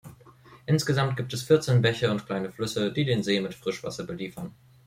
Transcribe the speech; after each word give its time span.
Insgesamt 0.65 1.15
gibt 1.15 1.31
es 1.31 1.43
vierzehn 1.43 1.79
Bäche 1.83 2.09
und 2.09 2.25
kleine 2.25 2.51
Flüsse, 2.51 2.91
die 2.91 3.05
den 3.05 3.21
See 3.21 3.39
mit 3.39 3.53
Frischwasser 3.53 4.03
beliefern. 4.03 4.51